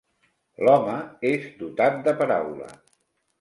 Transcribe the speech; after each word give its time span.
L'home 0.67 0.95
és 1.33 1.45
dotat 1.59 2.01
de 2.09 2.15
paraula. 2.23 2.73